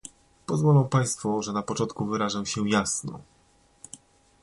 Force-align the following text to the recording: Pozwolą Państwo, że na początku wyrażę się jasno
Pozwolą 0.45 0.87
Państwo, 0.89 1.41
że 1.43 1.53
na 1.53 1.63
początku 1.63 2.05
wyrażę 2.05 2.45
się 2.45 2.69
jasno 2.69 3.19